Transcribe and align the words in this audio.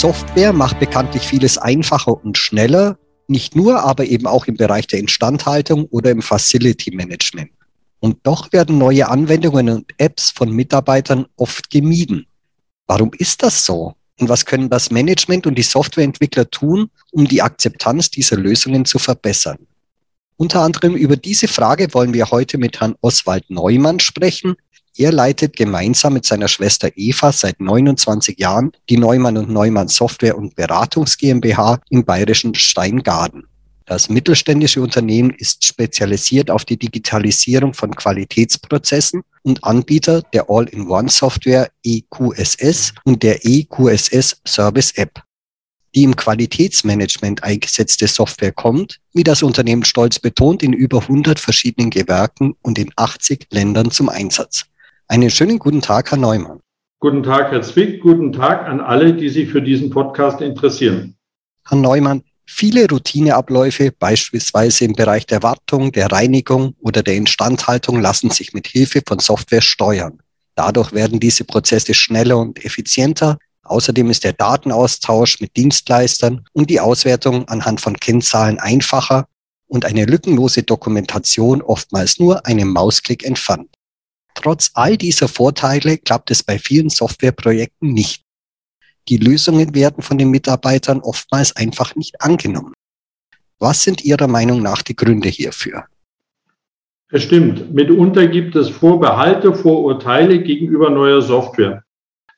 Software 0.00 0.54
macht 0.54 0.80
bekanntlich 0.80 1.24
vieles 1.24 1.58
einfacher 1.58 2.24
und 2.24 2.38
schneller, 2.38 2.96
nicht 3.28 3.54
nur, 3.54 3.84
aber 3.84 4.06
eben 4.06 4.26
auch 4.26 4.46
im 4.46 4.56
Bereich 4.56 4.86
der 4.86 4.98
Instandhaltung 4.98 5.84
oder 5.90 6.10
im 6.10 6.22
Facility 6.22 6.90
Management. 6.96 7.50
Und 7.98 8.16
doch 8.22 8.50
werden 8.50 8.78
neue 8.78 9.10
Anwendungen 9.10 9.68
und 9.68 9.92
Apps 9.98 10.30
von 10.30 10.52
Mitarbeitern 10.52 11.26
oft 11.36 11.68
gemieden. 11.68 12.26
Warum 12.86 13.10
ist 13.18 13.42
das 13.42 13.66
so? 13.66 13.92
Und 14.18 14.30
was 14.30 14.46
können 14.46 14.70
das 14.70 14.90
Management 14.90 15.46
und 15.46 15.56
die 15.56 15.62
Softwareentwickler 15.62 16.48
tun, 16.48 16.88
um 17.12 17.28
die 17.28 17.42
Akzeptanz 17.42 18.10
dieser 18.10 18.38
Lösungen 18.38 18.86
zu 18.86 18.98
verbessern? 18.98 19.58
Unter 20.38 20.62
anderem 20.62 20.96
über 20.96 21.18
diese 21.18 21.46
Frage 21.46 21.92
wollen 21.92 22.14
wir 22.14 22.30
heute 22.30 22.56
mit 22.56 22.80
Herrn 22.80 22.94
Oswald 23.02 23.50
Neumann 23.50 24.00
sprechen. 24.00 24.56
Er 24.96 25.12
leitet 25.12 25.56
gemeinsam 25.56 26.14
mit 26.14 26.26
seiner 26.26 26.48
Schwester 26.48 26.90
Eva 26.96 27.32
seit 27.32 27.60
29 27.60 28.38
Jahren 28.38 28.72
die 28.88 28.96
Neumann 28.96 29.36
und 29.36 29.48
Neumann 29.48 29.88
Software 29.88 30.36
und 30.36 30.56
Beratungs 30.56 31.16
GmbH 31.16 31.80
im 31.90 32.04
bayerischen 32.04 32.54
Steingaden. 32.54 33.46
Das 33.90 34.08
mittelständische 34.08 34.80
Unternehmen 34.80 35.30
ist 35.30 35.64
spezialisiert 35.64 36.48
auf 36.48 36.64
die 36.64 36.76
Digitalisierung 36.76 37.74
von 37.74 37.94
Qualitätsprozessen 37.94 39.22
und 39.42 39.64
Anbieter 39.64 40.22
der 40.22 40.48
All-in-One-Software 40.48 41.70
EQSS 41.82 42.94
und 43.04 43.24
der 43.24 43.44
EQSS 43.44 44.42
Service 44.46 44.92
App. 44.92 45.20
Die 45.96 46.04
im 46.04 46.14
Qualitätsmanagement 46.14 47.42
eingesetzte 47.42 48.06
Software 48.06 48.52
kommt, 48.52 49.00
wie 49.12 49.24
das 49.24 49.42
Unternehmen 49.42 49.84
stolz 49.84 50.20
betont, 50.20 50.62
in 50.62 50.72
über 50.72 51.00
100 51.00 51.40
verschiedenen 51.40 51.90
Gewerken 51.90 52.54
und 52.62 52.78
in 52.78 52.92
80 52.94 53.48
Ländern 53.50 53.90
zum 53.90 54.08
Einsatz. 54.08 54.66
Einen 55.10 55.28
schönen 55.28 55.58
guten 55.58 55.80
Tag, 55.80 56.12
Herr 56.12 56.18
Neumann. 56.18 56.60
Guten 57.00 57.24
Tag, 57.24 57.50
Herr 57.50 57.62
Zwick. 57.62 58.00
Guten 58.00 58.32
Tag 58.32 58.68
an 58.68 58.80
alle, 58.80 59.12
die 59.12 59.28
sich 59.28 59.50
für 59.50 59.60
diesen 59.60 59.90
Podcast 59.90 60.40
interessieren. 60.40 61.16
Herr 61.68 61.78
Neumann, 61.78 62.22
viele 62.46 62.88
Routineabläufe, 62.88 63.90
beispielsweise 63.90 64.84
im 64.84 64.92
Bereich 64.92 65.26
der 65.26 65.42
Wartung, 65.42 65.90
der 65.90 66.12
Reinigung 66.12 66.76
oder 66.78 67.02
der 67.02 67.16
Instandhaltung, 67.16 68.00
lassen 68.00 68.30
sich 68.30 68.52
mit 68.52 68.68
Hilfe 68.68 69.02
von 69.04 69.18
Software 69.18 69.62
steuern. 69.62 70.20
Dadurch 70.54 70.92
werden 70.92 71.18
diese 71.18 71.42
Prozesse 71.42 71.92
schneller 71.92 72.38
und 72.38 72.64
effizienter, 72.64 73.38
Außerdem 73.64 74.10
ist 74.10 74.24
der 74.24 74.32
Datenaustausch 74.32 75.40
mit 75.40 75.56
Dienstleistern 75.56 76.44
und 76.52 76.70
die 76.70 76.80
Auswertung 76.80 77.46
anhand 77.46 77.80
von 77.80 77.96
Kennzahlen 77.96 78.58
einfacher 78.58 79.26
und 79.68 79.84
eine 79.84 80.06
lückenlose 80.06 80.64
Dokumentation 80.64 81.62
oftmals 81.62 82.18
nur 82.18 82.46
einem 82.46 82.72
Mausklick 82.72 83.24
entfernt. 83.24 83.70
Trotz 84.42 84.70
all 84.74 84.96
dieser 84.96 85.28
Vorteile 85.28 85.98
klappt 85.98 86.30
es 86.30 86.42
bei 86.42 86.58
vielen 86.58 86.88
Softwareprojekten 86.88 87.92
nicht. 87.92 88.24
Die 89.08 89.18
Lösungen 89.18 89.74
werden 89.74 90.02
von 90.02 90.18
den 90.18 90.30
Mitarbeitern 90.30 91.00
oftmals 91.00 91.54
einfach 91.56 91.94
nicht 91.94 92.20
angenommen. 92.22 92.72
Was 93.58 93.82
sind 93.82 94.04
Ihrer 94.04 94.28
Meinung 94.28 94.62
nach 94.62 94.82
die 94.82 94.96
Gründe 94.96 95.28
hierfür? 95.28 95.84
Es 97.12 97.24
stimmt. 97.24 97.74
Mitunter 97.74 98.28
gibt 98.28 98.56
es 98.56 98.70
Vorbehalte, 98.70 99.52
Vorurteile 99.52 100.42
gegenüber 100.42 100.90
neuer 100.90 101.20
Software. 101.20 101.82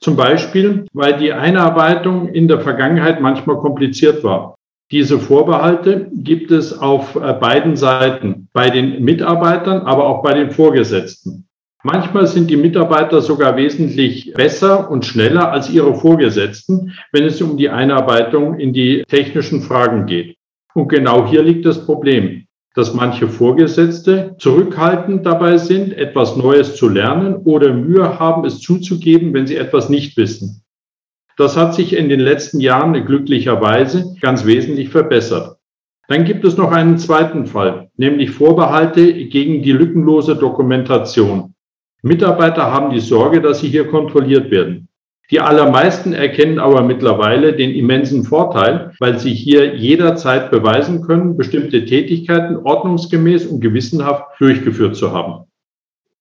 Zum 0.00 0.16
Beispiel, 0.16 0.86
weil 0.92 1.18
die 1.18 1.32
Einarbeitung 1.32 2.28
in 2.28 2.48
der 2.48 2.60
Vergangenheit 2.60 3.20
manchmal 3.20 3.58
kompliziert 3.58 4.24
war. 4.24 4.56
Diese 4.90 5.20
Vorbehalte 5.20 6.10
gibt 6.12 6.50
es 6.50 6.76
auf 6.76 7.14
äh, 7.14 7.32
beiden 7.34 7.76
Seiten, 7.76 8.48
bei 8.52 8.70
den 8.70 9.04
Mitarbeitern, 9.04 9.82
aber 9.82 10.06
auch 10.06 10.22
bei 10.22 10.34
den 10.34 10.50
Vorgesetzten. 10.50 11.46
Manchmal 11.84 12.26
sind 12.26 12.48
die 12.48 12.56
Mitarbeiter 12.56 13.20
sogar 13.20 13.56
wesentlich 13.56 14.32
besser 14.34 14.90
und 14.90 15.04
schneller 15.04 15.50
als 15.50 15.68
ihre 15.68 15.94
Vorgesetzten, 15.94 16.92
wenn 17.10 17.24
es 17.24 17.42
um 17.42 17.56
die 17.56 17.70
Einarbeitung 17.70 18.58
in 18.58 18.72
die 18.72 19.04
technischen 19.08 19.62
Fragen 19.62 20.06
geht. 20.06 20.36
Und 20.74 20.88
genau 20.88 21.26
hier 21.26 21.42
liegt 21.42 21.66
das 21.66 21.84
Problem 21.84 22.46
dass 22.74 22.94
manche 22.94 23.28
Vorgesetzte 23.28 24.34
zurückhaltend 24.38 25.26
dabei 25.26 25.58
sind, 25.58 25.92
etwas 25.92 26.36
Neues 26.36 26.76
zu 26.76 26.88
lernen 26.88 27.36
oder 27.36 27.72
Mühe 27.72 28.18
haben, 28.18 28.44
es 28.44 28.60
zuzugeben, 28.60 29.34
wenn 29.34 29.46
sie 29.46 29.56
etwas 29.56 29.88
nicht 29.88 30.16
wissen. 30.16 30.62
Das 31.36 31.56
hat 31.56 31.74
sich 31.74 31.94
in 31.94 32.08
den 32.08 32.20
letzten 32.20 32.60
Jahren 32.60 32.92
glücklicherweise 33.04 34.14
ganz 34.20 34.46
wesentlich 34.46 34.88
verbessert. 34.88 35.58
Dann 36.08 36.24
gibt 36.24 36.44
es 36.44 36.56
noch 36.56 36.72
einen 36.72 36.98
zweiten 36.98 37.46
Fall, 37.46 37.90
nämlich 37.96 38.30
Vorbehalte 38.30 39.12
gegen 39.26 39.62
die 39.62 39.72
lückenlose 39.72 40.36
Dokumentation. 40.36 41.51
Mitarbeiter 42.02 42.70
haben 42.72 42.92
die 42.92 43.00
Sorge, 43.00 43.40
dass 43.40 43.60
sie 43.60 43.68
hier 43.68 43.88
kontrolliert 43.88 44.50
werden. 44.50 44.88
Die 45.30 45.40
allermeisten 45.40 46.12
erkennen 46.12 46.58
aber 46.58 46.82
mittlerweile 46.82 47.54
den 47.54 47.70
immensen 47.70 48.24
Vorteil, 48.24 48.92
weil 48.98 49.18
sie 49.18 49.32
hier 49.32 49.76
jederzeit 49.76 50.50
beweisen 50.50 51.00
können, 51.00 51.36
bestimmte 51.36 51.86
Tätigkeiten 51.86 52.56
ordnungsgemäß 52.56 53.46
und 53.46 53.60
gewissenhaft 53.60 54.24
durchgeführt 54.38 54.96
zu 54.96 55.12
haben. 55.12 55.44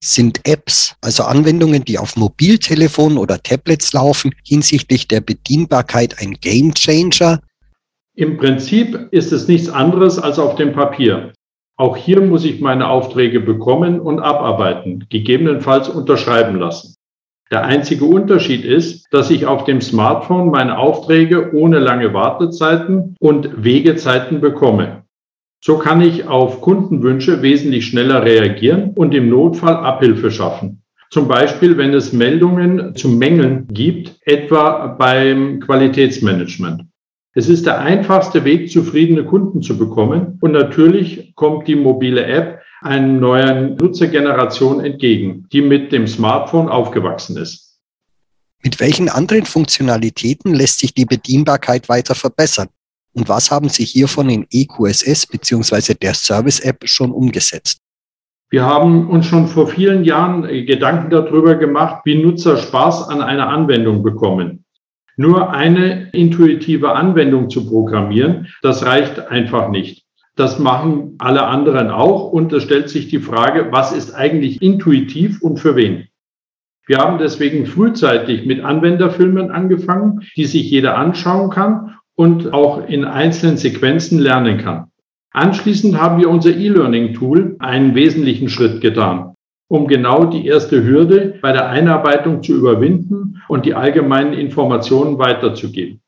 Sind 0.04 0.40
Apps, 0.48 0.96
also 1.02 1.24
Anwendungen, 1.24 1.84
die 1.84 1.98
auf 1.98 2.16
Mobiltelefonen 2.16 3.18
oder 3.18 3.42
Tablets 3.44 3.92
laufen, 3.94 4.34
hinsichtlich 4.46 5.08
der 5.08 5.22
Bedienbarkeit 5.22 6.16
ein 6.20 6.38
Gamechanger? 6.40 7.42
Im 8.16 8.38
Prinzip 8.38 9.10
ist 9.12 9.32
es 9.32 9.48
nichts 9.48 9.70
anderes 9.70 10.20
als 10.20 10.40
auf 10.40 10.56
dem 10.56 10.74
Papier. 10.74 11.34
Auch 11.82 11.98
hier 11.98 12.22
muss 12.22 12.46
ich 12.46 12.62
meine 12.62 12.90
Aufträge 12.90 13.40
bekommen 13.40 14.00
und 14.00 14.20
abarbeiten, 14.20 15.08
gegebenenfalls 15.10 15.90
unterschreiben 15.90 16.60
lassen. 16.60 16.94
Der 17.50 17.66
einzige 17.66 18.06
Unterschied 18.06 18.64
ist, 18.64 19.08
dass 19.10 19.32
ich 19.32 19.48
auf 19.48 19.64
dem 19.64 19.82
Smartphone 19.82 20.52
meine 20.52 20.78
Aufträge 20.78 21.56
ohne 21.56 21.80
lange 21.80 22.14
Wartezeiten 22.14 23.16
und 23.20 23.64
Wegezeiten 23.64 24.42
bekomme. 24.42 25.06
So 25.60 25.80
kann 25.80 26.02
ich 26.02 26.28
auf 26.28 26.62
Kundenwünsche 26.62 27.42
wesentlich 27.42 27.88
schneller 27.88 28.24
reagieren 28.24 28.92
und 28.94 29.16
im 29.16 29.32
Notfall 29.32 29.78
Abhilfe 29.78 30.30
schaffen. 30.30 30.84
Zum 31.10 31.28
Beispiel, 31.28 31.80
wenn 31.80 31.96
es 31.96 32.14
Meldungen 32.14 32.96
zu 32.96 33.10
Mängeln 33.10 33.66
gibt, 33.72 34.20
etwa 34.22 34.86
beim 34.86 35.60
Qualitätsmanagement. 35.60 36.84
Es 37.34 37.48
ist 37.48 37.66
der 37.66 37.80
einfachste 37.80 38.44
Weg, 38.44 38.70
zufriedene 38.70 39.24
Kunden 39.24 39.62
zu 39.62 39.78
bekommen. 39.78 40.38
Und 40.42 40.52
natürlich 40.52 41.34
kommt 41.36 41.68
die 41.68 41.76
mobile 41.76 42.26
App 42.26 42.62
einer 42.82 43.08
neuen 43.08 43.76
Nutzergeneration 43.76 44.84
entgegen, 44.84 45.48
die 45.52 45.62
mit 45.62 45.92
dem 45.92 46.08
Smartphone 46.08 46.68
aufgewachsen 46.68 47.38
ist. 47.38 47.80
Mit 48.64 48.80
welchen 48.80 49.08
anderen 49.08 49.46
Funktionalitäten 49.46 50.54
lässt 50.54 50.80
sich 50.80 50.94
die 50.94 51.06
Bedienbarkeit 51.06 51.88
weiter 51.90 52.16
verbessern? 52.16 52.68
Und 53.14 53.30
was 53.30 53.50
haben 53.50 53.70
Sie 53.70 53.86
hiervon 53.86 54.30
in 54.30 54.48
EQSS 54.52 55.28
bzw. 55.28 55.94
der 55.94 56.14
Service 56.14 56.60
App 56.60 56.82
schon 56.86 57.12
umgesetzt? 57.12 57.80
Wir 58.50 58.66
haben 58.66 59.10
uns 59.10 59.26
schon 59.26 59.48
vor 59.48 59.68
vielen 59.68 60.04
Jahren 60.04 60.44
Gedanken 60.66 61.10
darüber 61.10 61.56
gemacht, 61.56 62.02
wie 62.04 62.22
Nutzer 62.22 62.58
Spaß 62.58 63.08
an 63.08 63.22
einer 63.22 63.48
Anwendung 63.48 64.04
bekommen. 64.04 64.66
Nur 65.18 65.52
eine 65.52 66.10
intuitive 66.12 66.94
Anwendung 66.94 67.50
zu 67.50 67.68
programmieren, 67.68 68.48
das 68.62 68.86
reicht 68.86 69.28
einfach 69.28 69.70
nicht. 69.70 70.06
Das 70.36 70.60
machen 70.60 71.16
alle 71.20 71.44
anderen 71.44 71.90
auch. 71.90 72.32
Und 72.32 72.54
es 72.54 72.64
stellt 72.64 72.90
sich 72.90 73.10
die 73.10 73.20
Frage, 73.20 73.68
was 73.72 73.92
ist 73.92 74.14
eigentlich 74.14 74.62
intuitiv 74.62 75.42
und 75.42 75.60
für 75.60 75.76
wen? 75.76 76.08
Wir 76.88 76.98
haben 76.98 77.20
deswegen 77.20 77.66
frühzeitig 77.66 78.46
mit 78.46 78.64
Anwenderfilmen 78.64 79.52
angefangen, 79.52 80.22
die 80.36 80.46
sich 80.46 80.70
jeder 80.72 80.98
anschauen 80.98 81.50
kann 81.50 81.96
und 82.16 82.54
auch 82.54 82.88
in 82.88 83.06
einzelnen 83.06 83.58
Sequenzen 83.58 84.20
lernen 84.20 84.58
kann. 84.58 84.88
Anschließend 85.32 86.00
haben 86.00 86.20
wir 86.20 86.30
unser 86.30 86.50
E-Learning-Tool 86.50 87.56
einen 87.60 87.96
wesentlichen 87.96 88.50
Schritt 88.50 88.82
getan, 88.82 89.36
um 89.72 89.88
genau 89.88 90.26
die 90.26 90.46
erste 90.46 90.84
Hürde 90.84 91.36
bei 91.42 91.54
der 91.54 91.70
Einarbeitung 91.70 92.44
zu 92.44 92.54
überwinden 92.54 93.42
und 93.48 93.66
die 93.66 93.74
allgemeinen 93.74 94.34
Informationen 94.34 95.18
weiterzugeben. 95.18 96.02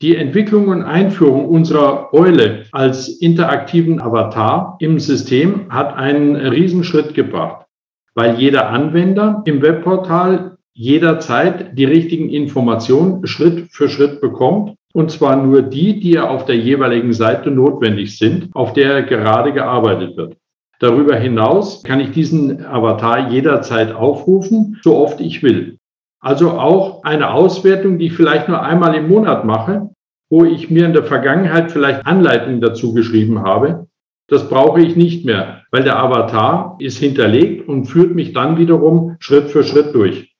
Die 0.00 0.16
Entwicklung 0.16 0.68
und 0.68 0.82
Einführung 0.82 1.46
unserer 1.46 2.14
Eule 2.14 2.64
als 2.72 3.08
interaktiven 3.08 4.00
Avatar 4.00 4.78
im 4.80 4.98
System 4.98 5.66
hat 5.68 5.94
einen 5.94 6.36
Riesenschritt 6.36 7.12
gebracht, 7.12 7.66
weil 8.14 8.36
jeder 8.38 8.70
Anwender 8.70 9.42
im 9.44 9.60
Webportal 9.60 10.56
jederzeit 10.72 11.76
die 11.78 11.84
richtigen 11.84 12.30
Informationen 12.30 13.26
Schritt 13.26 13.68
für 13.72 13.90
Schritt 13.90 14.22
bekommt. 14.22 14.74
Und 14.94 15.10
zwar 15.10 15.36
nur 15.36 15.60
die, 15.60 16.00
die 16.00 16.18
auf 16.18 16.46
der 16.46 16.56
jeweiligen 16.56 17.12
Seite 17.12 17.50
notwendig 17.50 18.16
sind, 18.16 18.48
auf 18.54 18.72
der 18.72 19.02
gerade 19.02 19.52
gearbeitet 19.52 20.16
wird. 20.16 20.36
Darüber 20.80 21.14
hinaus 21.14 21.82
kann 21.84 22.00
ich 22.00 22.10
diesen 22.10 22.64
Avatar 22.64 23.30
jederzeit 23.30 23.92
aufrufen, 23.92 24.78
so 24.82 24.96
oft 24.96 25.20
ich 25.20 25.42
will. 25.42 25.78
Also 26.20 26.50
auch 26.50 27.04
eine 27.04 27.32
Auswertung, 27.32 27.98
die 27.98 28.06
ich 28.06 28.14
vielleicht 28.14 28.48
nur 28.48 28.62
einmal 28.62 28.94
im 28.94 29.08
Monat 29.08 29.44
mache, 29.44 29.90
wo 30.30 30.44
ich 30.44 30.70
mir 30.70 30.86
in 30.86 30.92
der 30.92 31.04
Vergangenheit 31.04 31.70
vielleicht 31.70 32.06
Anleitungen 32.06 32.60
dazu 32.60 32.94
geschrieben 32.94 33.42
habe, 33.42 33.86
Das 34.30 34.48
brauche 34.48 34.80
ich 34.80 34.94
nicht 34.94 35.26
mehr, 35.26 35.64
weil 35.72 35.82
der 35.82 35.98
Avatar 35.98 36.76
ist 36.78 36.98
hinterlegt 36.98 37.68
und 37.68 37.86
führt 37.86 38.14
mich 38.14 38.32
dann 38.32 38.58
wiederum 38.58 39.16
Schritt 39.18 39.48
für 39.48 39.64
Schritt 39.64 39.92
durch. 39.92 40.32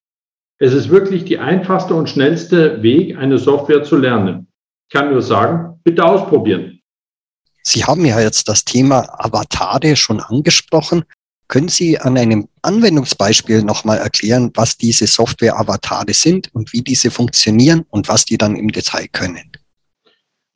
Es 0.58 0.72
ist 0.72 0.90
wirklich 0.90 1.24
die 1.24 1.40
einfachste 1.40 1.94
und 1.94 2.08
schnellste 2.08 2.84
Weg, 2.84 3.18
eine 3.18 3.38
Software 3.38 3.82
zu 3.82 3.96
lernen. 3.96 4.46
Ich 4.88 4.96
kann 4.96 5.10
nur 5.10 5.22
sagen, 5.22 5.80
bitte 5.82 6.04
ausprobieren. 6.04 6.69
Sie 7.62 7.84
haben 7.84 8.04
ja 8.04 8.20
jetzt 8.20 8.48
das 8.48 8.64
Thema 8.64 9.06
Avatare 9.24 9.96
schon 9.96 10.20
angesprochen. 10.20 11.04
Können 11.48 11.68
Sie 11.68 11.98
an 11.98 12.16
einem 12.16 12.48
Anwendungsbeispiel 12.62 13.62
nochmal 13.62 13.98
erklären, 13.98 14.50
was 14.54 14.78
diese 14.78 15.06
Software-Avatare 15.06 16.14
sind 16.14 16.48
und 16.54 16.72
wie 16.72 16.82
diese 16.82 17.10
funktionieren 17.10 17.84
und 17.90 18.08
was 18.08 18.24
die 18.24 18.38
dann 18.38 18.56
im 18.56 18.68
Detail 18.68 19.08
können? 19.12 19.50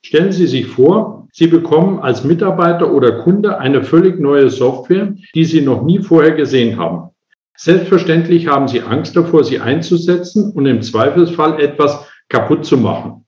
Stellen 0.05 0.31
Sie 0.31 0.47
sich 0.47 0.67
vor, 0.67 1.27
Sie 1.33 1.47
bekommen 1.47 1.99
als 1.99 2.23
Mitarbeiter 2.23 2.93
oder 2.93 3.23
Kunde 3.23 3.57
eine 3.57 3.83
völlig 3.83 4.19
neue 4.19 4.49
Software, 4.49 5.13
die 5.33 5.45
Sie 5.45 5.61
noch 5.61 5.83
nie 5.83 5.99
vorher 5.99 6.31
gesehen 6.31 6.77
haben. 6.77 7.09
Selbstverständlich 7.57 8.47
haben 8.47 8.67
Sie 8.67 8.81
Angst 8.81 9.15
davor, 9.15 9.43
sie 9.43 9.59
einzusetzen 9.59 10.51
und 10.51 10.65
im 10.65 10.81
Zweifelsfall 10.81 11.59
etwas 11.59 12.05
kaputt 12.29 12.65
zu 12.65 12.77
machen. 12.77 13.24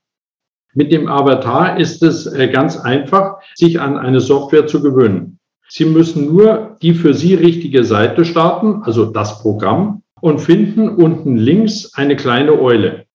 Mit 0.78 0.92
dem 0.92 1.08
Avatar 1.08 1.80
ist 1.80 2.04
es 2.04 2.24
äh, 2.26 2.46
ganz 2.46 2.78
einfach, 2.78 3.38
sich 3.56 3.80
an 3.80 3.98
eine 3.98 4.20
Software 4.20 4.68
zu 4.68 4.80
gewöhnen. 4.80 5.40
Sie 5.68 5.84
müssen 5.84 6.32
nur 6.32 6.76
die 6.80 6.94
für 6.94 7.14
Sie 7.14 7.34
richtige 7.34 7.82
Seite 7.82 8.24
starten, 8.24 8.82
also 8.84 9.06
das 9.06 9.42
Programm, 9.42 10.02
und 10.20 10.38
finden 10.38 10.88
unten 10.88 11.36
links 11.36 11.94
eine 11.94 12.14
kleine 12.14 12.60
Eule. 12.60 13.06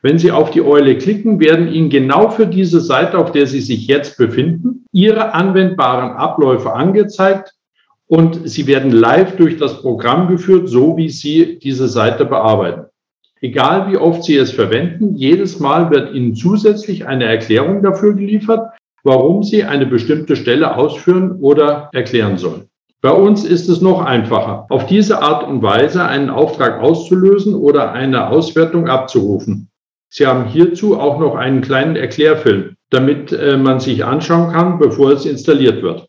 Wenn 0.00 0.18
Sie 0.18 0.32
auf 0.32 0.50
die 0.50 0.62
Eule 0.62 0.96
klicken, 0.96 1.40
werden 1.40 1.68
Ihnen 1.68 1.90
genau 1.90 2.30
für 2.30 2.46
diese 2.46 2.80
Seite, 2.80 3.18
auf 3.18 3.32
der 3.32 3.46
Sie 3.46 3.60
sich 3.60 3.86
jetzt 3.86 4.16
befinden, 4.16 4.86
Ihre 4.90 5.34
anwendbaren 5.34 6.12
Abläufe 6.12 6.72
angezeigt 6.72 7.52
und 8.06 8.48
Sie 8.48 8.66
werden 8.66 8.92
live 8.92 9.36
durch 9.36 9.58
das 9.58 9.82
Programm 9.82 10.26
geführt, 10.28 10.70
so 10.70 10.96
wie 10.96 11.10
Sie 11.10 11.58
diese 11.58 11.86
Seite 11.86 12.24
bearbeiten. 12.24 12.86
Egal 13.44 13.92
wie 13.92 13.98
oft 13.98 14.24
Sie 14.24 14.38
es 14.38 14.52
verwenden, 14.52 15.16
jedes 15.16 15.60
Mal 15.60 15.90
wird 15.90 16.14
Ihnen 16.14 16.34
zusätzlich 16.34 17.06
eine 17.06 17.26
Erklärung 17.26 17.82
dafür 17.82 18.14
geliefert, 18.14 18.70
warum 19.02 19.42
Sie 19.42 19.64
eine 19.64 19.84
bestimmte 19.84 20.34
Stelle 20.34 20.78
ausführen 20.78 21.32
oder 21.42 21.90
erklären 21.92 22.38
sollen. 22.38 22.70
Bei 23.02 23.10
uns 23.10 23.44
ist 23.44 23.68
es 23.68 23.82
noch 23.82 24.00
einfacher, 24.00 24.64
auf 24.70 24.86
diese 24.86 25.20
Art 25.20 25.46
und 25.46 25.60
Weise 25.60 26.06
einen 26.06 26.30
Auftrag 26.30 26.80
auszulösen 26.80 27.54
oder 27.54 27.92
eine 27.92 28.28
Auswertung 28.28 28.88
abzurufen. 28.88 29.68
Sie 30.08 30.26
haben 30.26 30.46
hierzu 30.46 30.98
auch 30.98 31.18
noch 31.20 31.34
einen 31.34 31.60
kleinen 31.60 31.96
Erklärfilm, 31.96 32.76
damit 32.88 33.30
äh, 33.30 33.58
man 33.58 33.78
sich 33.78 34.06
anschauen 34.06 34.54
kann, 34.54 34.78
bevor 34.78 35.12
es 35.12 35.26
installiert 35.26 35.82
wird. 35.82 36.06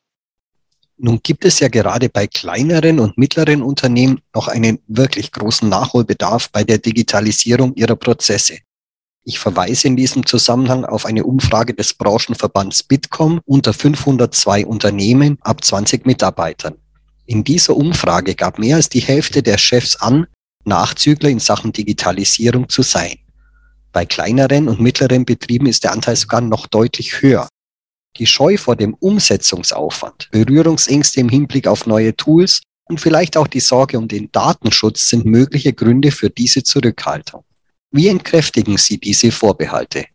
Nun 0.98 1.20
gibt 1.22 1.44
es 1.44 1.60
ja 1.60 1.68
gerade 1.68 2.10
bei 2.10 2.26
kleineren 2.26 3.00
und 3.00 3.18
mittleren 3.18 3.62
Unternehmen 3.62 4.22
noch 4.34 4.48
einen 4.48 4.80
wirklich 4.88 5.32
großen 5.32 5.68
Nachholbedarf 5.68 6.50
bei 6.52 6.64
der 6.64 6.78
Digitalisierung 6.78 7.76
ihrer 7.76 7.98
Prozesse. 7.98 8.60
Ich 9.24 9.40
verweise 9.40 9.88
in 9.88 9.98
diesem 9.98 10.26
Zusammenhang 10.26 10.86
auf 10.86 11.06
eine 11.06 11.26
Umfrage 11.26 11.74
des 11.74 11.96
Branchenverbands 11.96 12.84
Bitkom 12.84 13.42
unter 13.46 13.74
502 13.74 14.66
Unternehmen 14.66 15.38
ab 15.42 15.66
20 15.66 16.06
Mitarbeitern. 16.06 16.76
In 17.26 17.44
dieser 17.44 17.76
Umfrage 17.76 18.36
gab 18.36 18.60
mehr 18.60 18.76
als 18.76 18.88
die 18.88 19.00
Hälfte 19.00 19.42
der 19.42 19.58
Chefs 19.58 19.96
an, 19.96 20.28
Nachzügler 20.64 21.30
in 21.30 21.40
Sachen 21.40 21.74
Digitalisierung 21.74 22.70
zu 22.70 22.84
sein. 22.84 23.18
Bei 23.92 24.06
kleineren 24.06 24.68
und 24.68 24.80
mittleren 24.80 25.26
Betrieben 25.26 25.66
ist 25.66 25.84
der 25.84 25.94
Anteil 25.94 26.16
sogar 26.16 26.42
noch 26.42 26.68
deutlich 26.68 27.22
höher. 27.22 27.48
Die 28.18 28.26
Scheu 28.26 28.56
vor 28.56 28.78
dem 28.78 28.94
Umsetzungsaufwand, 28.94 30.30
Berührungsängste 30.32 31.20
im 31.20 31.28
Hinblick 31.28 31.68
auf 31.68 31.86
neue 31.86 32.16
Tools 32.16 32.62
und 32.86 33.02
vielleicht 33.02 33.36
auch 33.36 33.48
die 33.48 33.60
Sorge 33.60 33.98
um 33.98 34.08
den 34.08 34.32
Datenschutz 34.32 35.10
sind 35.10 35.26
mögliche 35.26 35.74
Gründe 35.74 36.12
für 36.12 36.30
diese 36.30 36.64
Zurückhaltung. 36.64 37.44
Wie 37.92 38.08
entkräftigen 38.08 38.78
Sie 38.78 39.00
diese 39.00 39.32
Vorbehalte? 39.32 40.06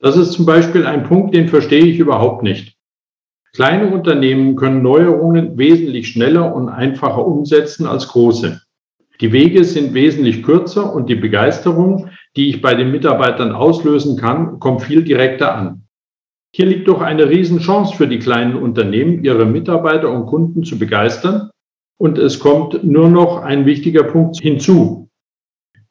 Das 0.00 0.16
ist 0.16 0.32
zum 0.32 0.46
Beispiel 0.46 0.84
ein 0.84 1.04
Punkt, 1.04 1.34
den 1.34 1.48
verstehe 1.48 1.84
ich 1.84 1.98
überhaupt 1.98 2.42
nicht. 2.42 2.76
Kleine 3.54 3.92
Unternehmen 3.92 4.56
können 4.56 4.82
Neuerungen 4.82 5.56
wesentlich 5.56 6.08
schneller 6.08 6.54
und 6.54 6.68
einfacher 6.68 7.24
umsetzen 7.24 7.86
als 7.86 8.08
große. 8.08 8.60
Die 9.20 9.32
Wege 9.32 9.64
sind 9.64 9.94
wesentlich 9.94 10.42
kürzer 10.42 10.92
und 10.92 11.08
die 11.08 11.14
Begeisterung, 11.14 12.10
die 12.36 12.50
ich 12.50 12.60
bei 12.60 12.74
den 12.74 12.90
Mitarbeitern 12.90 13.52
auslösen 13.52 14.18
kann, 14.18 14.60
kommt 14.60 14.82
viel 14.82 15.02
direkter 15.02 15.54
an. 15.54 15.85
Hier 16.54 16.66
liegt 16.66 16.88
doch 16.88 17.00
eine 17.00 17.28
Riesenchance 17.28 17.94
für 17.96 18.08
die 18.08 18.18
kleinen 18.18 18.56
Unternehmen, 18.56 19.24
ihre 19.24 19.44
Mitarbeiter 19.44 20.10
und 20.10 20.26
Kunden 20.26 20.64
zu 20.64 20.78
begeistern. 20.78 21.50
Und 21.98 22.18
es 22.18 22.38
kommt 22.38 22.84
nur 22.84 23.08
noch 23.08 23.42
ein 23.42 23.66
wichtiger 23.66 24.04
Punkt 24.04 24.38
hinzu. 24.40 25.08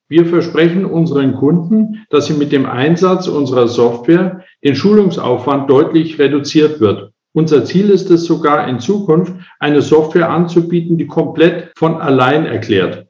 Wir 0.07 0.27
versprechen 0.27 0.85
unseren 0.85 1.33
Kunden, 1.33 2.05
dass 2.09 2.27
sie 2.27 2.33
mit 2.33 2.51
dem 2.51 2.67
Einsatz 2.67 3.27
unserer 3.27 3.67
Software 3.67 4.43
den 4.63 4.75
Schulungsaufwand 4.75 5.67
deutlich 5.69 6.19
reduziert 6.19 6.79
wird. 6.79 7.11
Unser 7.33 7.65
Ziel 7.65 7.89
ist 7.89 8.09
es 8.11 8.25
sogar 8.25 8.67
in 8.67 8.79
Zukunft, 8.79 9.33
eine 9.59 9.81
Software 9.81 10.29
anzubieten, 10.29 10.97
die 10.97 11.07
komplett 11.07 11.73
von 11.75 11.95
allein 11.95 12.45
erklärt. 12.45 13.07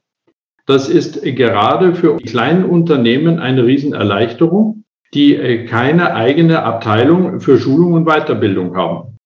Das 0.66 0.88
ist 0.88 1.22
gerade 1.22 1.94
für 1.94 2.16
kleine 2.16 2.66
Unternehmen 2.66 3.38
eine 3.38 3.64
Riesenerleichterung, 3.64 4.82
die 5.14 5.36
äh, 5.36 5.66
keine 5.66 6.14
eigene 6.14 6.62
Abteilung 6.62 7.40
für 7.40 7.58
Schulung 7.58 7.92
und 7.94 8.04
Weiterbildung 8.04 8.76
haben. 8.76 9.16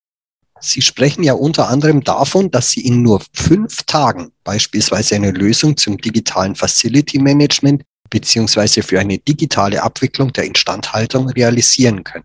Sie 0.60 0.82
sprechen 0.82 1.22
ja 1.22 1.32
unter 1.32 1.68
anderem 1.68 2.04
davon, 2.04 2.50
dass 2.50 2.70
Sie 2.70 2.86
in 2.86 3.02
nur 3.02 3.22
fünf 3.32 3.82
Tagen 3.84 4.30
beispielsweise 4.44 5.14
eine 5.14 5.30
Lösung 5.30 5.76
zum 5.76 5.96
digitalen 5.96 6.54
Facility 6.54 7.18
Management 7.18 7.82
beziehungsweise 8.10 8.82
für 8.82 9.00
eine 9.00 9.18
digitale 9.18 9.82
Abwicklung 9.82 10.32
der 10.32 10.44
Instandhaltung 10.44 11.30
realisieren 11.30 12.04
können. 12.04 12.24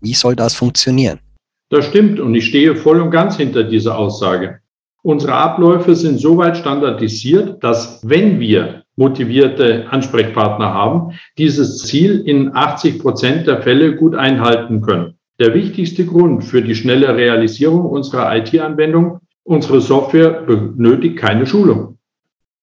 Wie 0.00 0.14
soll 0.14 0.34
das 0.34 0.54
funktionieren? 0.54 1.20
Das 1.70 1.86
stimmt 1.86 2.18
und 2.18 2.34
ich 2.34 2.46
stehe 2.46 2.74
voll 2.74 3.00
und 3.00 3.10
ganz 3.10 3.36
hinter 3.36 3.62
dieser 3.62 3.96
Aussage. 3.96 4.60
Unsere 5.02 5.34
Abläufe 5.34 5.94
sind 5.94 6.18
soweit 6.18 6.56
standardisiert, 6.56 7.62
dass 7.62 8.00
wenn 8.02 8.40
wir 8.40 8.79
motivierte 8.96 9.86
Ansprechpartner 9.90 10.72
haben, 10.72 11.18
dieses 11.38 11.78
Ziel 11.78 12.22
in 12.26 12.54
80 12.54 12.98
Prozent 12.98 13.46
der 13.46 13.62
Fälle 13.62 13.96
gut 13.96 14.14
einhalten 14.14 14.82
können. 14.82 15.14
Der 15.38 15.54
wichtigste 15.54 16.04
Grund 16.04 16.44
für 16.44 16.60
die 16.60 16.74
schnelle 16.74 17.16
Realisierung 17.16 17.86
unserer 17.86 18.36
IT-Anwendung, 18.36 19.20
unsere 19.42 19.80
Software 19.80 20.42
benötigt 20.42 21.16
keine 21.16 21.46
Schulung. 21.46 21.98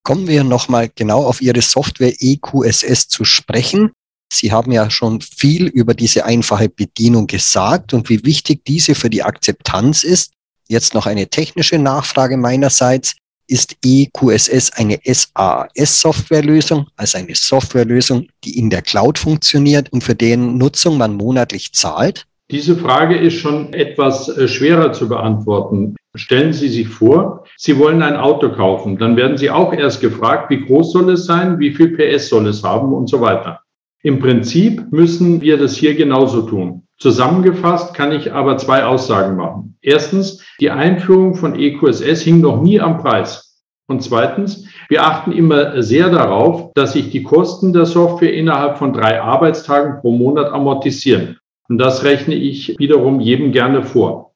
Kommen 0.03 0.27
wir 0.27 0.43
nochmal 0.43 0.89
genau 0.93 1.25
auf 1.25 1.41
Ihre 1.41 1.61
Software 1.61 2.13
EQSS 2.19 3.07
zu 3.07 3.25
sprechen. 3.25 3.91
Sie 4.31 4.51
haben 4.51 4.71
ja 4.71 4.89
schon 4.89 5.21
viel 5.21 5.67
über 5.67 5.93
diese 5.93 6.25
einfache 6.25 6.69
Bedienung 6.69 7.27
gesagt 7.27 7.93
und 7.93 8.09
wie 8.09 8.23
wichtig 8.23 8.63
diese 8.65 8.93
für 8.93 9.09
die 9.09 9.23
Akzeptanz 9.23 10.03
ist. 10.03 10.33
Jetzt 10.67 10.93
noch 10.93 11.07
eine 11.07 11.27
technische 11.27 11.79
Nachfrage 11.79 12.37
meinerseits. 12.37 13.15
Ist 13.47 13.77
EQSS 13.83 14.73
eine 14.73 14.99
SAS-Softwarelösung, 15.03 16.87
also 16.97 17.17
eine 17.17 17.33
Softwarelösung, 17.33 18.27
die 18.43 18.59
in 18.59 18.69
der 18.69 18.81
Cloud 18.81 19.17
funktioniert 19.17 19.91
und 19.93 20.03
für 20.03 20.15
deren 20.15 20.57
Nutzung 20.57 20.97
man 20.97 21.15
monatlich 21.15 21.71
zahlt? 21.73 22.25
Diese 22.49 22.77
Frage 22.77 23.17
ist 23.17 23.35
schon 23.35 23.73
etwas 23.73 24.29
äh, 24.29 24.47
schwerer 24.47 24.93
zu 24.93 25.09
beantworten. 25.09 25.95
Stellen 26.15 26.53
Sie 26.53 26.69
sich 26.69 26.87
vor, 26.87 27.43
Sie 27.57 27.77
wollen 27.77 28.01
ein 28.01 28.15
Auto 28.15 28.49
kaufen. 28.49 28.97
Dann 28.97 29.17
werden 29.17 29.37
Sie 29.37 29.49
auch 29.49 29.73
erst 29.73 29.99
gefragt, 30.01 30.49
wie 30.49 30.65
groß 30.65 30.93
soll 30.93 31.11
es 31.11 31.25
sein, 31.25 31.59
wie 31.59 31.73
viel 31.73 31.97
PS 31.97 32.29
soll 32.29 32.47
es 32.47 32.63
haben 32.63 32.93
und 32.93 33.07
so 33.09 33.19
weiter. 33.19 33.61
Im 34.01 34.19
Prinzip 34.19 34.91
müssen 34.91 35.41
wir 35.41 35.57
das 35.57 35.75
hier 35.75 35.95
genauso 35.95 36.43
tun. 36.43 36.86
Zusammengefasst 36.99 37.93
kann 37.93 38.11
ich 38.11 38.33
aber 38.33 38.57
zwei 38.57 38.83
Aussagen 38.83 39.35
machen. 39.35 39.77
Erstens, 39.81 40.43
die 40.59 40.71
Einführung 40.71 41.35
von 41.35 41.57
EQSS 41.57 42.21
hing 42.21 42.41
noch 42.41 42.61
nie 42.61 42.79
am 42.79 42.97
Preis. 42.97 43.63
Und 43.87 44.01
zweitens, 44.01 44.67
wir 44.89 45.05
achten 45.05 45.31
immer 45.31 45.81
sehr 45.81 46.09
darauf, 46.09 46.73
dass 46.73 46.93
sich 46.93 47.09
die 47.11 47.23
Kosten 47.23 47.71
der 47.71 47.85
Software 47.85 48.33
innerhalb 48.33 48.77
von 48.77 48.93
drei 48.93 49.21
Arbeitstagen 49.21 50.01
pro 50.01 50.11
Monat 50.11 50.51
amortisieren. 50.51 51.37
Und 51.69 51.77
das 51.77 52.03
rechne 52.03 52.35
ich 52.35 52.77
wiederum 52.79 53.19
jedem 53.19 53.51
gerne 53.51 53.83
vor. 53.83 54.33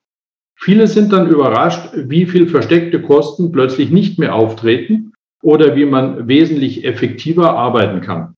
Viele 0.55 0.85
sind 0.87 1.11
dann 1.11 1.27
überrascht, 1.27 1.89
wie 1.95 2.27
viel 2.27 2.47
versteckte 2.47 3.01
Kosten 3.01 3.51
plötzlich 3.51 3.89
nicht 3.89 4.19
mehr 4.19 4.35
auftreten 4.35 5.13
oder 5.41 5.75
wie 5.75 5.85
man 5.85 6.27
wesentlich 6.27 6.85
effektiver 6.85 7.57
arbeiten 7.57 8.01
kann. 8.01 8.35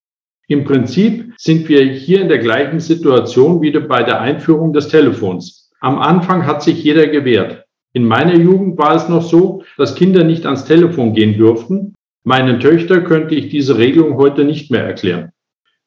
Im 0.48 0.66
Prinzip 0.66 1.34
sind 1.38 1.70
wir 1.70 1.84
hier 1.84 2.22
in 2.22 2.28
der 2.28 2.40
gleichen 2.40 2.80
Situation 2.80 3.62
wie 3.62 3.72
bei 3.72 4.04
der 4.04 4.20
Einführung 4.20 4.74
des 4.74 4.90
Telefons. 4.90 5.72
Am 5.80 6.00
Anfang 6.00 6.46
hat 6.46 6.62
sich 6.62 6.84
jeder 6.84 7.08
gewehrt. 7.08 7.64
In 7.94 8.06
meiner 8.06 8.36
Jugend 8.36 8.78
war 8.78 8.96
es 8.96 9.08
noch 9.08 9.22
so, 9.22 9.64
dass 9.78 9.96
Kinder 9.96 10.24
nicht 10.24 10.46
ans 10.46 10.66
Telefon 10.66 11.14
gehen 11.14 11.38
durften. 11.38 11.94
Meinen 12.24 12.60
Töchtern 12.60 13.04
könnte 13.04 13.36
ich 13.36 13.50
diese 13.50 13.78
Regelung 13.78 14.18
heute 14.18 14.44
nicht 14.44 14.72
mehr 14.72 14.84
erklären. 14.84 15.32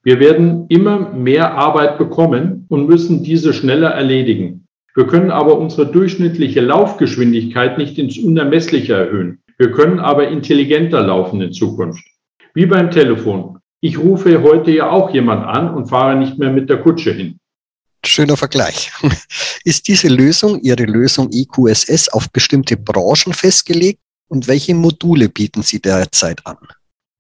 Wir 0.03 0.21
werden 0.21 0.67
immer 0.69 1.13
mehr 1.13 1.55
Arbeit 1.55 1.99
bekommen 1.99 2.67
und 2.69 2.89
müssen 2.89 3.25
diese 3.25 3.53
schneller 3.53 3.91
erledigen. 3.91 4.67
Wir 4.95 5.07
können 5.07 5.31
aber 5.31 5.59
unsere 5.59 5.91
durchschnittliche 5.91 6.61
Laufgeschwindigkeit 6.61 7.77
nicht 7.77 7.99
ins 7.99 8.17
Unermessliche 8.17 8.95
erhöhen. 8.95 9.41
Wir 9.59 9.73
können 9.73 9.99
aber 9.99 10.29
intelligenter 10.29 11.03
laufen 11.03 11.41
in 11.41 11.53
Zukunft. 11.53 12.07
Wie 12.55 12.67
beim 12.67 12.91
Telefon. 12.91 13.59
Ich 13.87 13.99
rufe 13.99 14.43
heute 14.43 14.73
ja 14.73 14.91
auch 14.91 15.11
jemand 15.15 15.47
an 15.47 15.73
und 15.73 15.87
fahre 15.87 16.17
nicht 16.17 16.39
mehr 16.39 16.51
mit 16.51 16.69
der 16.69 16.79
Kutsche 16.79 17.13
hin. 17.13 17.39
Schöner 18.05 18.37
Vergleich. 18.37 18.91
Ist 19.65 19.87
diese 19.87 20.09
Lösung, 20.09 20.59
Ihre 20.61 20.87
Lösung 20.87 21.31
EQSS, 21.31 22.09
auf 22.09 22.29
bestimmte 22.33 22.77
Branchen 22.77 23.33
festgelegt 23.33 24.01
und 24.27 24.49
welche 24.49 24.75
Module 24.75 25.29
bieten 25.29 25.63
Sie 25.63 25.81
derzeit 25.81 26.45
an? 26.45 26.57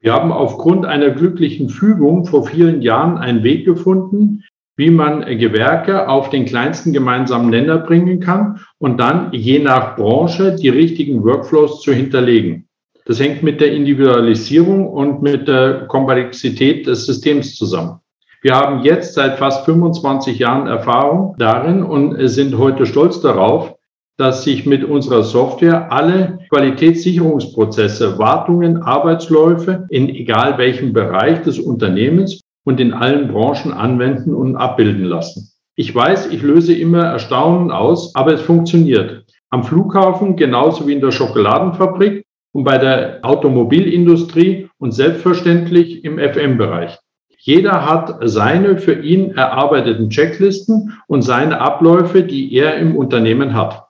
Wir 0.00 0.12
haben 0.12 0.32
aufgrund 0.32 0.86
einer 0.86 1.10
glücklichen 1.10 1.68
Fügung 1.68 2.26
vor 2.26 2.48
vielen 2.48 2.82
Jahren 2.82 3.16
einen 3.16 3.44
Weg 3.44 3.64
gefunden, 3.64 4.42
wie 4.76 4.90
man 4.90 5.20
Gewerke 5.38 6.08
auf 6.08 6.30
den 6.30 6.46
kleinsten 6.46 6.92
gemeinsamen 6.92 7.48
Nenner 7.48 7.78
bringen 7.78 8.18
kann 8.18 8.58
und 8.78 8.98
dann 8.98 9.32
je 9.32 9.60
nach 9.60 9.94
Branche 9.94 10.56
die 10.56 10.70
richtigen 10.70 11.22
Workflows 11.22 11.82
zu 11.82 11.92
hinterlegen. 11.92 12.65
Das 13.06 13.20
hängt 13.20 13.44
mit 13.44 13.60
der 13.60 13.72
Individualisierung 13.72 14.88
und 14.88 15.22
mit 15.22 15.46
der 15.46 15.86
Komplexität 15.86 16.88
des 16.88 17.06
Systems 17.06 17.54
zusammen. 17.54 18.00
Wir 18.42 18.56
haben 18.56 18.82
jetzt 18.82 19.14
seit 19.14 19.38
fast 19.38 19.64
25 19.64 20.40
Jahren 20.40 20.66
Erfahrung 20.66 21.36
darin 21.38 21.84
und 21.84 22.16
sind 22.28 22.58
heute 22.58 22.84
stolz 22.84 23.20
darauf, 23.20 23.74
dass 24.16 24.42
sich 24.42 24.66
mit 24.66 24.82
unserer 24.82 25.22
Software 25.22 25.92
alle 25.92 26.40
Qualitätssicherungsprozesse, 26.50 28.18
Wartungen, 28.18 28.82
Arbeitsläufe 28.82 29.86
in 29.88 30.08
egal 30.08 30.58
welchem 30.58 30.92
Bereich 30.92 31.42
des 31.42 31.60
Unternehmens 31.60 32.40
und 32.64 32.80
in 32.80 32.92
allen 32.92 33.28
Branchen 33.28 33.72
anwenden 33.72 34.34
und 34.34 34.56
abbilden 34.56 35.04
lassen. 35.04 35.52
Ich 35.76 35.94
weiß, 35.94 36.32
ich 36.32 36.42
löse 36.42 36.74
immer 36.74 37.04
Erstaunen 37.04 37.70
aus, 37.70 38.14
aber 38.16 38.32
es 38.32 38.40
funktioniert. 38.40 39.24
Am 39.50 39.62
Flughafen 39.62 40.34
genauso 40.34 40.88
wie 40.88 40.94
in 40.94 41.00
der 41.00 41.12
Schokoladenfabrik 41.12 42.25
und 42.56 42.64
bei 42.64 42.78
der 42.78 43.18
Automobilindustrie 43.20 44.70
und 44.78 44.92
selbstverständlich 44.92 46.02
im 46.04 46.18
FM-Bereich. 46.18 46.96
Jeder 47.38 47.84
hat 47.84 48.16
seine 48.22 48.78
für 48.78 48.98
ihn 48.98 49.32
erarbeiteten 49.32 50.08
Checklisten 50.08 50.94
und 51.06 51.20
seine 51.20 51.60
Abläufe, 51.60 52.22
die 52.22 52.54
er 52.54 52.78
im 52.78 52.96
Unternehmen 52.96 53.52
hat. 53.52 53.84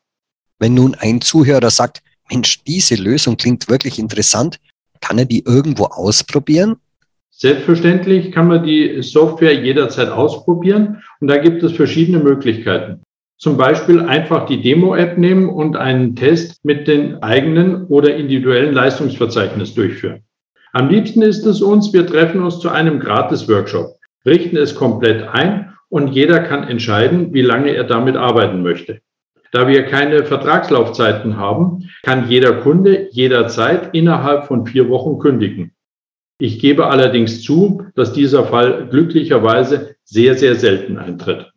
Wenn 0.58 0.74
nun 0.74 0.96
ein 0.98 1.20
Zuhörer 1.20 1.70
sagt, 1.70 2.02
Mensch, 2.28 2.64
diese 2.64 2.96
Lösung 2.96 3.36
klingt 3.36 3.68
wirklich 3.68 4.00
interessant, 4.00 4.58
kann 5.00 5.16
er 5.16 5.26
die 5.26 5.44
irgendwo 5.44 5.84
ausprobieren? 5.84 6.74
Selbstverständlich 7.30 8.32
kann 8.32 8.48
man 8.48 8.64
die 8.64 9.00
Software 9.00 9.54
jederzeit 9.54 10.08
ausprobieren 10.08 11.04
und 11.20 11.28
da 11.28 11.36
gibt 11.36 11.62
es 11.62 11.70
verschiedene 11.70 12.18
Möglichkeiten. 12.18 13.00
Zum 13.38 13.58
Beispiel 13.58 14.00
einfach 14.00 14.46
die 14.46 14.62
Demo-App 14.62 15.18
nehmen 15.18 15.48
und 15.50 15.76
einen 15.76 16.16
Test 16.16 16.64
mit 16.64 16.88
den 16.88 17.22
eigenen 17.22 17.84
oder 17.84 18.16
individuellen 18.16 18.72
Leistungsverzeichnis 18.72 19.74
durchführen. 19.74 20.22
Am 20.72 20.88
liebsten 20.88 21.22
ist 21.22 21.44
es 21.44 21.60
uns, 21.60 21.92
wir 21.92 22.06
treffen 22.06 22.42
uns 22.42 22.60
zu 22.60 22.70
einem 22.70 22.98
Gratis-Workshop, 22.98 23.96
richten 24.24 24.56
es 24.56 24.74
komplett 24.74 25.28
ein 25.28 25.74
und 25.88 26.08
jeder 26.08 26.40
kann 26.40 26.66
entscheiden, 26.66 27.32
wie 27.34 27.42
lange 27.42 27.70
er 27.70 27.84
damit 27.84 28.16
arbeiten 28.16 28.62
möchte. 28.62 29.00
Da 29.52 29.68
wir 29.68 29.84
keine 29.84 30.24
Vertragslaufzeiten 30.24 31.36
haben, 31.36 31.88
kann 32.02 32.28
jeder 32.28 32.60
Kunde 32.60 33.08
jederzeit 33.12 33.94
innerhalb 33.94 34.46
von 34.46 34.66
vier 34.66 34.88
Wochen 34.88 35.18
kündigen. 35.18 35.72
Ich 36.38 36.58
gebe 36.58 36.88
allerdings 36.88 37.42
zu, 37.42 37.86
dass 37.94 38.12
dieser 38.12 38.44
Fall 38.44 38.88
glücklicherweise 38.90 39.96
sehr, 40.04 40.34
sehr 40.34 40.56
selten 40.56 40.98
eintritt. 40.98 41.52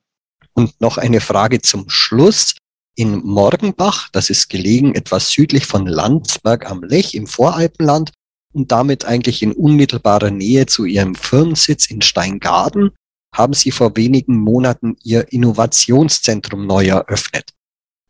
Und 0.59 0.81
noch 0.81 0.97
eine 0.97 1.21
Frage 1.21 1.61
zum 1.61 1.85
Schluss. 1.87 2.57
In 2.97 3.23
Morgenbach, 3.23 4.09
das 4.11 4.29
ist 4.29 4.49
gelegen 4.49 4.93
etwas 4.93 5.29
südlich 5.29 5.65
von 5.65 5.87
Landsberg 5.87 6.69
am 6.69 6.83
Lech 6.83 7.15
im 7.15 7.27
Voralpenland, 7.27 8.11
und 8.51 8.69
damit 8.69 9.05
eigentlich 9.05 9.41
in 9.41 9.53
unmittelbarer 9.53 10.31
Nähe 10.31 10.65
zu 10.65 10.83
ihrem 10.83 11.15
Firmensitz 11.15 11.89
in 11.89 12.01
Steingaden, 12.01 12.91
haben 13.33 13.53
sie 13.53 13.71
vor 13.71 13.95
wenigen 13.95 14.37
Monaten 14.37 14.97
ihr 15.01 15.31
Innovationszentrum 15.31 16.67
neu 16.67 16.87
eröffnet. 16.87 17.51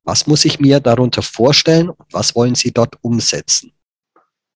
Was 0.03 0.25
muss 0.25 0.43
ich 0.43 0.59
mir 0.59 0.79
darunter 0.79 1.21
vorstellen 1.21 1.89
und 1.91 2.07
was 2.11 2.35
wollen 2.35 2.55
Sie 2.55 2.71
dort 2.71 2.95
umsetzen? 3.01 3.73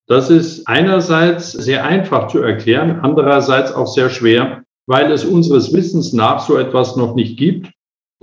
Das 0.07 0.31
ist 0.31 0.67
einerseits 0.67 1.51
sehr 1.51 1.85
einfach 1.85 2.29
zu 2.29 2.39
erklären, 2.39 3.01
andererseits 3.01 3.71
auch 3.71 3.85
sehr 3.85 4.09
schwer, 4.09 4.63
weil 4.87 5.11
es 5.11 5.23
unseres 5.23 5.71
Wissens 5.73 6.11
nach 6.11 6.45
so 6.45 6.57
etwas 6.57 6.95
noch 6.95 7.13
nicht 7.13 7.37
gibt. 7.37 7.72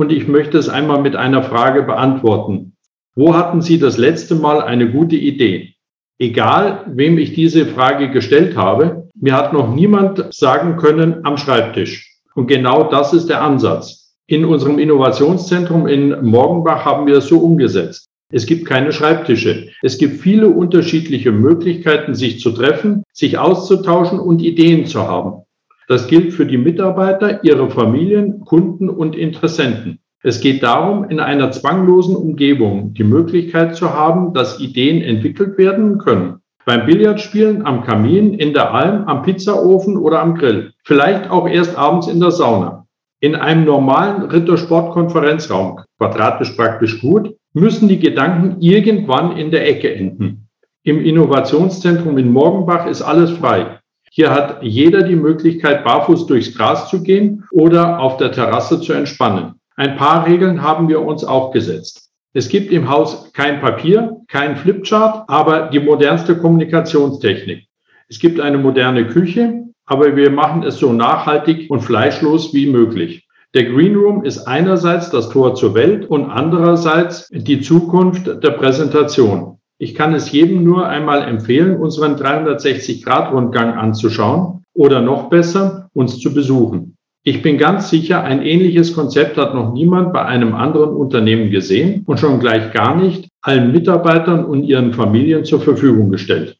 Und 0.00 0.11
ich 0.11 0.26
möchte 0.26 0.57
es 0.59 0.69
einmal 0.69 1.00
mit 1.02 1.14
einer 1.14 1.42
Frage 1.42 1.83
beantworten. 1.83 2.73
Wo 3.14 3.35
hatten 3.35 3.61
Sie 3.61 3.78
das 3.78 3.99
letzte 3.99 4.35
Mal 4.35 4.62
eine 4.62 4.90
gute 4.90 5.16
Idee? 5.16 5.75
egal 6.21 6.85
wem 6.87 7.19
ich 7.19 7.33
diese 7.33 7.66
Frage 7.66 8.11
gestellt 8.11 8.57
habe, 8.57 9.09
mir 9.19 9.35
hat 9.35 9.52
noch 9.52 9.75
niemand 9.75 10.33
sagen 10.33 10.76
können 10.76 11.25
am 11.25 11.37
Schreibtisch. 11.37 12.19
Und 12.35 12.47
genau 12.47 12.85
das 12.85 13.12
ist 13.12 13.28
der 13.28 13.42
Ansatz. 13.42 14.14
In 14.28 14.45
unserem 14.45 14.78
Innovationszentrum 14.78 15.88
in 15.88 16.25
Morgenbach 16.25 16.85
haben 16.85 17.07
wir 17.07 17.16
es 17.16 17.26
so 17.26 17.38
umgesetzt. 17.38 18.07
Es 18.33 18.47
gibt 18.47 18.66
keine 18.66 18.92
Schreibtische. 18.92 19.71
Es 19.83 19.99
gibt 19.99 20.21
viele 20.21 20.49
unterschiedliche 20.49 21.33
Möglichkeiten, 21.33 22.14
sich 22.14 22.38
zu 22.38 22.52
treffen, 22.52 23.02
sich 23.12 23.38
auszutauschen 23.38 24.21
und 24.21 24.40
Ideen 24.40 24.87
zu 24.87 25.02
haben. 25.09 25.42
Das 25.90 26.06
gilt 26.06 26.32
für 26.35 26.47
die 26.47 26.56
Mitarbeiter, 26.56 27.42
ihre 27.42 27.68
Familien, 27.68 28.44
Kunden 28.44 28.88
und 28.88 29.16
Interessenten. 29.16 29.99
Es 30.23 30.40
geht 30.40 30.62
darum, 30.62 31.02
in 31.11 31.18
einer 31.18 31.50
zwanglosen 31.50 32.14
Umgebung 32.14 32.94
die 32.94 33.02
Möglichkeit 33.02 33.75
zu 33.75 33.92
haben, 33.92 34.32
dass 34.32 34.61
Ideen 34.61 35.02
entwickelt 35.02 35.59
werden 35.59 35.99
können. 35.99 36.42
Beim 36.64 36.87
Billardspielen, 36.87 37.66
am 37.66 37.82
Kamin, 37.82 38.35
in 38.35 38.54
der 38.54 38.73
Alm, 38.73 39.09
am 39.09 39.23
Pizzaofen 39.23 39.97
oder 39.97 40.23
am 40.23 40.37
Grill. 40.37 40.75
Vielleicht 40.85 41.28
auch 41.28 41.49
erst 41.49 41.76
abends 41.76 42.06
in 42.06 42.20
der 42.20 42.30
Sauna. 42.30 42.87
In 43.18 43.35
einem 43.35 43.64
normalen 43.64 44.23
Rittersportkonferenzraum, 44.30 45.80
quadratisch 45.99 46.52
praktisch 46.52 47.00
gut, 47.00 47.35
müssen 47.52 47.88
die 47.88 47.99
Gedanken 47.99 48.61
irgendwann 48.61 49.37
in 49.37 49.50
der 49.50 49.68
Ecke 49.68 49.92
enden. 49.92 50.47
Im 50.85 51.04
Innovationszentrum 51.04 52.16
in 52.16 52.30
Morgenbach 52.30 52.87
ist 52.87 53.02
alles 53.02 53.32
frei. 53.32 53.79
Hier 54.12 54.31
hat 54.31 54.64
jeder 54.64 55.05
die 55.05 55.14
Möglichkeit, 55.14 55.85
barfuß 55.85 56.26
durchs 56.26 56.52
Gras 56.57 56.90
zu 56.90 57.00
gehen 57.05 57.45
oder 57.52 58.00
auf 58.00 58.17
der 58.17 58.33
Terrasse 58.33 58.81
zu 58.81 58.93
entspannen. 58.93 59.55
Ein 59.76 59.97
paar 59.97 60.26
Regeln 60.26 60.62
haben 60.62 60.88
wir 60.88 61.00
uns 61.00 61.23
auch 61.23 61.52
gesetzt. 61.52 62.11
Es 62.33 62.49
gibt 62.49 62.73
im 62.73 62.88
Haus 62.88 63.33
kein 63.33 63.61
Papier, 63.61 64.17
kein 64.26 64.57
Flipchart, 64.57 65.29
aber 65.29 65.69
die 65.69 65.79
modernste 65.79 66.37
Kommunikationstechnik. 66.37 67.67
Es 68.09 68.19
gibt 68.19 68.40
eine 68.40 68.59
moderne 68.59 69.07
Küche, 69.07 69.62
aber 69.87 70.17
wir 70.17 70.31
machen 70.31 70.64
es 70.64 70.79
so 70.79 70.93
nachhaltig 70.93 71.71
und 71.71 71.81
fleischlos 71.81 72.52
wie 72.52 72.67
möglich. 72.67 73.29
Der 73.55 73.67
Green 73.67 73.95
Room 73.95 74.25
ist 74.25 74.40
einerseits 74.49 75.11
das 75.11 75.29
Tor 75.29 75.55
zur 75.55 75.75
Welt 75.75 76.05
und 76.11 76.31
andererseits 76.31 77.29
die 77.31 77.61
Zukunft 77.61 78.26
der 78.26 78.50
Präsentation. 78.50 79.60
Ich 79.82 79.94
kann 79.94 80.12
es 80.14 80.30
jedem 80.30 80.62
nur 80.62 80.87
einmal 80.87 81.26
empfehlen, 81.26 81.78
unseren 81.78 82.16
360-Grad-Rundgang 82.16 83.72
anzuschauen 83.72 84.62
oder 84.75 85.00
noch 85.00 85.30
besser, 85.30 85.88
uns 85.94 86.18
zu 86.18 86.34
besuchen. 86.34 86.99
Ich 87.22 87.40
bin 87.40 87.56
ganz 87.56 87.88
sicher, 87.88 88.22
ein 88.22 88.42
ähnliches 88.42 88.92
Konzept 88.92 89.38
hat 89.38 89.54
noch 89.54 89.72
niemand 89.72 90.12
bei 90.12 90.22
einem 90.22 90.54
anderen 90.54 90.90
Unternehmen 90.90 91.50
gesehen 91.50 92.02
und 92.04 92.20
schon 92.20 92.40
gleich 92.40 92.75
gar 92.75 92.94
nicht 92.94 93.30
allen 93.40 93.72
Mitarbeitern 93.72 94.44
und 94.44 94.64
ihren 94.64 94.92
Familien 94.92 95.46
zur 95.46 95.62
Verfügung 95.62 96.10
gestellt. 96.10 96.58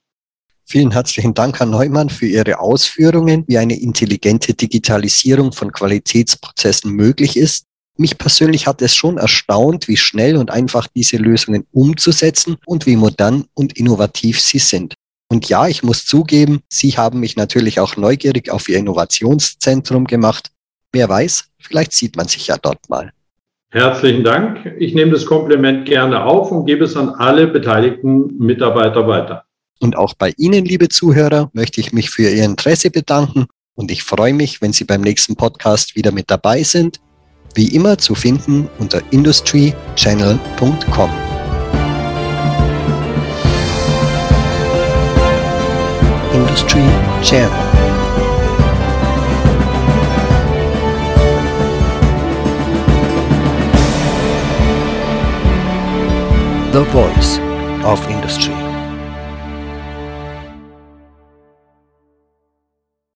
Vielen 0.65 0.91
herzlichen 0.91 1.35
Dank, 1.35 1.59
Herr 1.59 1.67
Neumann, 1.67 2.09
für 2.09 2.27
Ihre 2.27 2.59
Ausführungen, 2.59 3.45
wie 3.49 3.59
eine 3.59 3.79
intelligente 3.79 4.55
Digitalisierung 4.55 5.53
von 5.53 5.73
Qualitätsprozessen 5.73 6.91
möglich 6.91 7.37
ist. 7.37 7.67
Mich 7.97 8.19
persönlich 8.19 8.67
hat 8.67 8.81
es 8.83 8.95
schon 8.95 9.19
erstaunt, 9.19 9.89
wie 9.89 9.97
schnell 9.97 10.37
und 10.37 10.51
einfach 10.51 10.87
diese 10.87 11.17
Lösungen 11.17 11.67
umzusetzen 11.73 12.57
und 12.67 12.87
wie 12.87 12.97
modern 12.97 13.45
und 13.55 13.77
innovativ 13.79 14.41
sie 14.41 14.59
sind. 14.59 14.95
Und 15.29 15.49
ja, 15.49 15.69
ich 15.69 15.83
muss 15.83 16.07
zugeben, 16.07 16.61
Sie 16.69 16.97
haben 16.97 17.21
mich 17.21 17.37
natürlich 17.37 17.79
auch 17.79 17.97
neugierig 17.97 18.51
auf 18.51 18.69
Ihr 18.69 18.79
Innovationszentrum 18.79 20.07
gemacht. 20.07 20.51
Wer 20.93 21.09
weiß, 21.09 21.45
vielleicht 21.59 21.93
sieht 21.93 22.17
man 22.17 22.27
sich 22.27 22.49
ja 22.49 22.57
dort 22.57 22.89
mal. 22.89 23.13
Herzlichen 23.71 24.25
Dank. 24.25 24.75
Ich 24.81 24.95
nehme 24.95 25.13
das 25.13 25.27
Kompliment 25.27 25.87
gerne 25.87 26.25
auf 26.25 26.51
und 26.51 26.67
gebe 26.67 26.85
es 26.85 26.97
an 26.97 27.11
alle 27.11 27.47
beteiligten 27.47 28.37
Mitarbeiter 28.39 29.07
weiter. 29.07 29.45
Und 29.79 29.97
auch 29.97 30.15
bei 30.15 30.33
Ihnen, 30.37 30.65
liebe 30.65 30.89
Zuhörer, 30.89 31.51
möchte 31.53 31.81
ich 31.81 31.93
mich 31.93 32.11
für 32.11 32.29
Ihr 32.29 32.45
Interesse 32.45 32.91
bedanken 32.91 33.47
und 33.75 33.93
ich 33.93 34.03
freue 34.03 34.35
mich, 34.35 34.61
wenn 34.61 34.73
Sie 34.73 34.85
beim 34.85 35.01
nächsten 35.01 35.37
Podcast 35.37 35.95
wieder 35.95 36.11
mit 36.11 36.31
dabei 36.31 36.65
sind. 36.65 37.01
Wie 37.55 37.75
immer 37.75 37.99
zu 37.99 38.15
finden 38.15 38.69
unter 38.79 39.03
industrychannel.com. 39.11 41.11
Industry 46.33 46.85
Channel. 47.23 47.51
The 56.73 56.85
Voice 56.93 57.41
of 57.85 58.09
Industry. 58.09 58.60